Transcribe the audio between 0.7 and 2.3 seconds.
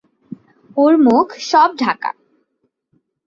ওর মুখ সব ঢাকা।